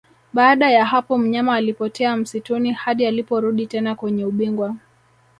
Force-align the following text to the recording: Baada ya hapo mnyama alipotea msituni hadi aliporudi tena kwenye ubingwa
Baada 0.33 0.71
ya 0.71 0.85
hapo 0.85 1.17
mnyama 1.17 1.55
alipotea 1.55 2.17
msituni 2.17 2.71
hadi 2.71 3.05
aliporudi 3.05 3.67
tena 3.67 3.95
kwenye 3.95 4.25
ubingwa 4.25 4.75